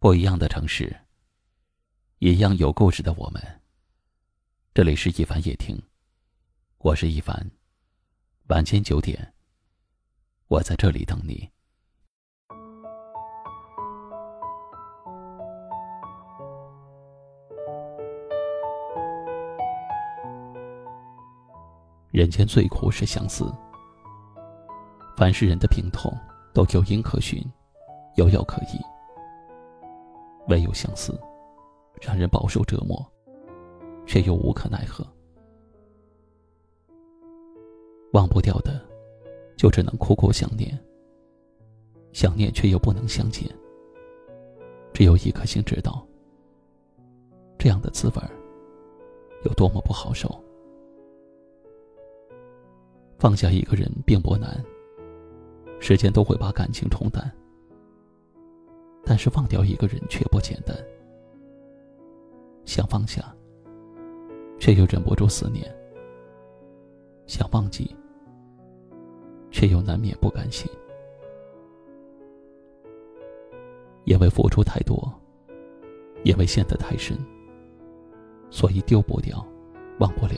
[0.00, 0.96] 不一样的城市，
[2.20, 3.42] 一样有故事的我们。
[4.72, 5.76] 这里是一凡夜听，
[6.78, 7.50] 我是一凡。
[8.46, 9.34] 晚间九点，
[10.46, 11.50] 我在这里等你。
[22.12, 23.52] 人间最苦是相思，
[25.16, 26.16] 凡是人的病痛
[26.54, 27.44] 都有因可循，
[28.14, 28.80] 有药可医。
[30.48, 31.18] 唯有相思，
[32.00, 33.04] 让人饱受折磨，
[34.06, 35.06] 却又无可奈何。
[38.12, 38.80] 忘不掉的，
[39.56, 40.70] 就只能苦苦想念；
[42.12, 43.46] 想念却又不能相见。
[44.94, 46.04] 只有一颗心知道，
[47.58, 48.14] 这样的滋味
[49.44, 50.28] 有多么不好受。
[53.18, 54.64] 放下一个人并不难，
[55.78, 57.30] 时间都会把感情冲淡。
[59.08, 60.76] 但是忘掉一个人却不简单，
[62.66, 63.34] 想放下，
[64.58, 65.64] 却又忍不住思念；
[67.26, 67.96] 想忘记，
[69.50, 70.70] 却又难免不甘心。
[74.04, 75.10] 因为付出太多，
[76.22, 77.16] 因为陷得太深，
[78.50, 79.42] 所以丢不掉，
[80.00, 80.34] 忘不了。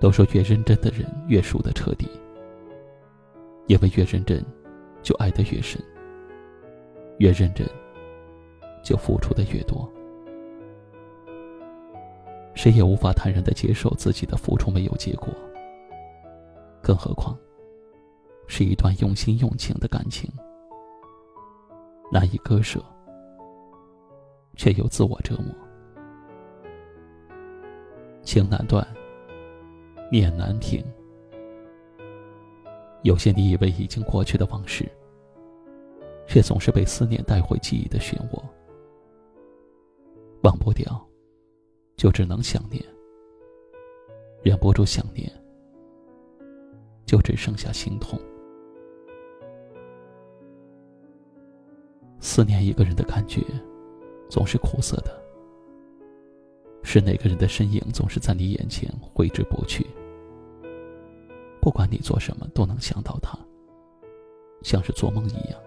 [0.00, 2.08] 都说越认真的人越输得彻底，
[3.68, 4.44] 因为越认真，
[5.00, 5.80] 就爱得越深。
[7.18, 7.66] 越认真，
[8.82, 9.88] 就付出的越多。
[12.54, 15.28] 谁也无法坦然的接受自己的付出没有结果，
[16.80, 17.36] 更何况
[18.46, 20.30] 是一段用心用情的感情，
[22.12, 22.82] 难以割舍，
[24.56, 25.54] 却又自我折磨。
[28.22, 28.86] 情难断，
[30.10, 30.82] 念难平。
[33.02, 34.88] 有些你以为已经过去的往事。
[36.26, 38.42] 却总是被思念带回记忆的漩涡，
[40.42, 41.06] 忘不掉，
[41.96, 42.82] 就只能想念；
[44.42, 45.30] 忍不住想念，
[47.04, 48.18] 就只剩下心痛。
[52.20, 53.42] 思念一个人的感觉，
[54.30, 55.22] 总是苦涩的。
[56.82, 59.86] 是哪个人的身影总是在你眼前挥之不去？
[61.60, 63.38] 不管你做什么，都能想到他，
[64.62, 65.60] 像是做梦一样。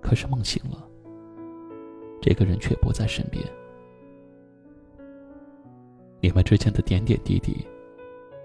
[0.00, 0.88] 可是梦醒了，
[2.20, 3.44] 这个人却不在身边。
[6.20, 7.66] 你们之间的点点滴滴，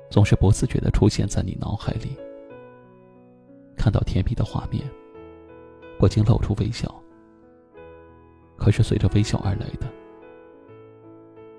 [0.09, 2.15] 总是不自觉的出现在你脑海里。
[3.75, 4.83] 看到甜蜜的画面，
[5.99, 6.93] 不禁露出微笑。
[8.57, 9.87] 可是随着微笑而来的，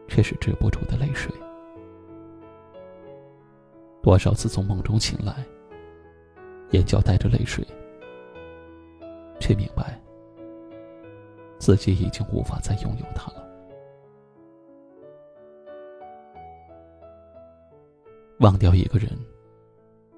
[0.08, 1.30] 却是止不住的泪水。
[4.02, 5.44] 多少次从梦中醒来，
[6.70, 7.66] 眼角带着泪水。
[9.38, 10.00] 却明白，
[11.58, 13.46] 自己已经无法再拥有他了。
[18.40, 19.10] 忘掉一个人，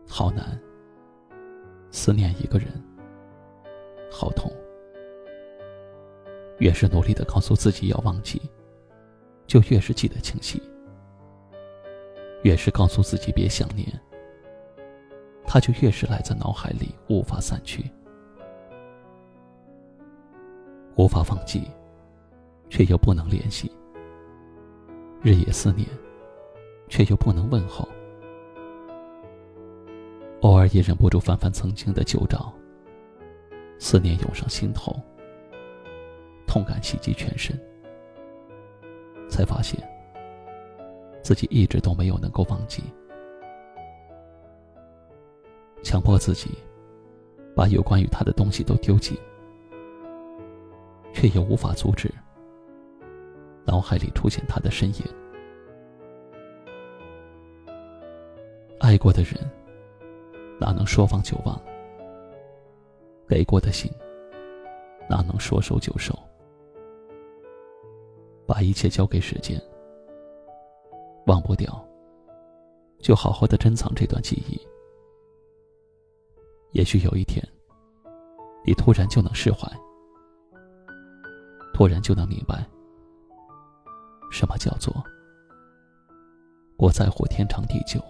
[0.08, 0.58] 好难；
[1.90, 2.68] 思念一个人，
[4.10, 4.50] 好痛。
[6.58, 8.42] 越是努力的告诉自己要忘记，
[9.46, 10.60] 就越是记得清晰；
[12.42, 13.88] 越是告诉自己别想念，
[15.46, 17.88] 他就越是赖在脑海里无法散去。
[20.98, 21.62] 无法忘记，
[22.69, 23.70] 却又不能联系；
[25.22, 25.88] 日夜思念，
[26.88, 27.88] 却又不能问候。
[30.41, 32.53] 偶尔也忍不住翻翻曾经的旧照，
[33.78, 34.92] 思念涌上心头，
[36.48, 37.56] 痛感袭击全身，
[39.28, 39.81] 才发现
[41.22, 42.82] 自己一直都没有能够忘记。
[45.81, 46.50] 强迫自己
[47.54, 49.16] 把有关于他的东西都丢弃。
[51.18, 52.08] 却也无法阻止
[53.66, 55.04] 脑海里出现他的身影。
[58.78, 59.34] 爱过的人，
[60.60, 61.60] 哪能说忘就忘？
[63.28, 63.90] 给过的心，
[65.10, 66.16] 哪能说收就收？
[68.46, 69.60] 把一切交给时间，
[71.26, 71.84] 忘不掉，
[73.00, 74.56] 就好好的珍藏这段记忆。
[76.70, 77.44] 也许有一天，
[78.64, 79.69] 你突然就能释怀。
[81.78, 82.69] 突然就能明白，
[84.32, 84.92] 什么叫做
[86.76, 88.04] 不在乎天长地久，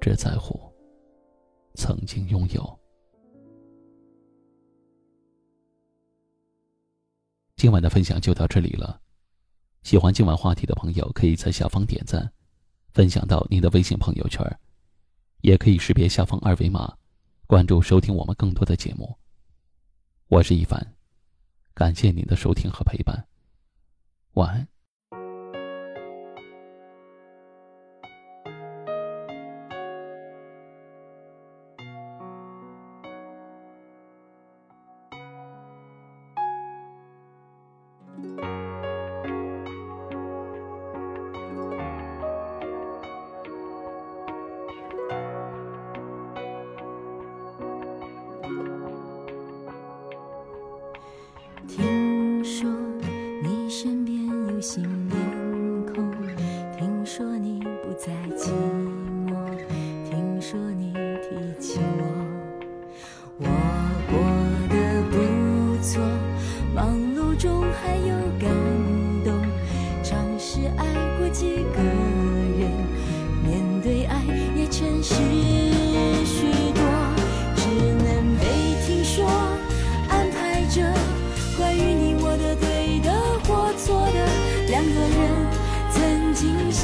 [0.00, 0.60] 只在乎
[1.76, 2.78] 曾经拥有。
[7.54, 9.00] 今晚的分享就到这里了，
[9.84, 12.28] 喜欢今晚话题的朋友，可以在下方点赞，
[12.92, 14.44] 分享到您的微信朋友圈，
[15.42, 16.92] 也可以识别下方二维码，
[17.46, 19.16] 关注收听我们更多的节目。
[20.26, 20.93] 我是一凡，
[21.74, 23.26] 感谢您的收听和陪伴。
[24.34, 24.73] 晚安。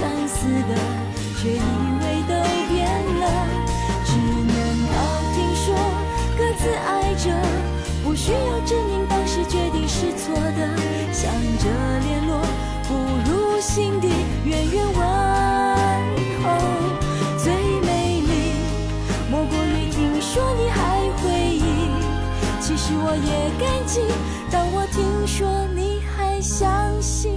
[0.00, 0.74] 相似的，
[1.36, 1.60] 却以
[2.00, 2.32] 为都
[2.72, 2.88] 变
[3.20, 3.24] 了，
[4.06, 4.56] 只能
[4.88, 4.96] 靠
[5.34, 5.76] 听说，
[6.38, 7.24] 各自爱着，
[8.02, 10.74] 不需要证明当时决定是错的，
[11.12, 11.68] 想着
[12.00, 12.40] 联络，
[12.88, 12.94] 不
[13.30, 14.08] 如心底
[14.46, 15.00] 远远问
[16.42, 16.46] 候。
[17.36, 17.52] 最
[17.82, 18.32] 美丽，
[19.30, 21.90] 莫过于听说你还回忆，
[22.58, 24.00] 其实我也感激，
[24.50, 26.66] 当我听说你还相
[27.02, 27.29] 信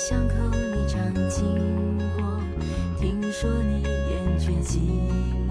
[0.00, 2.40] 巷口你常经过，
[3.00, 4.78] 听说你厌倦寂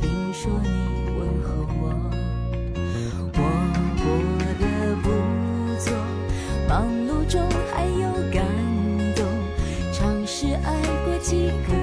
[0.00, 0.68] 听说你
[1.18, 1.82] 问候我。
[3.34, 3.40] 我
[3.98, 4.06] 过
[4.60, 4.64] 得
[5.02, 5.04] 不
[5.80, 5.92] 错，
[6.68, 7.42] 忙碌中
[7.74, 8.46] 还有感
[9.16, 9.26] 动，
[9.92, 10.70] 尝试爱
[11.04, 11.74] 过几个